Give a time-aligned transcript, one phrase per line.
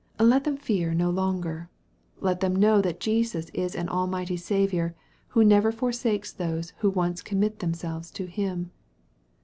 [0.19, 1.69] Let them fear no longer.
[2.21, 4.95] Let them know that Jesus is an Almighty Saviour,
[5.27, 8.71] who never for sakes those who once commit themselves to Him.